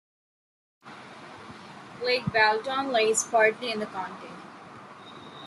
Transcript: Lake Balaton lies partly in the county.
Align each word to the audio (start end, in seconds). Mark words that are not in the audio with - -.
Lake 2.03 2.23
Balaton 2.23 2.91
lies 2.91 3.23
partly 3.23 3.69
in 3.71 3.79
the 3.79 3.85
county. 3.85 4.29